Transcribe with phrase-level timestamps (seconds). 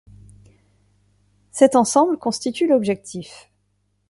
[1.51, 3.51] Cet ensemble constitue l'objectif.